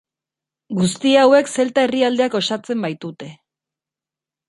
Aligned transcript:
Guzti 0.77 1.11
hauek 1.25 1.53
zelta 1.57 1.85
herrialdeak 1.89 2.41
osatzen 2.43 2.85
baitute. 2.89 3.33